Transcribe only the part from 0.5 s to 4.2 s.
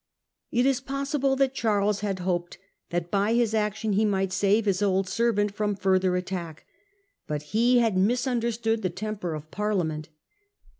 It is possible that Charles had hoped that by his action he